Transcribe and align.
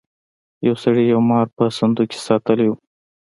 یو 0.67 0.75
سړي 0.83 1.03
یو 1.13 1.19
مار 1.29 1.45
په 1.57 1.63
صندوق 1.77 2.07
کې 2.11 2.19
ساتلی 2.27 2.67
و. 2.69 2.73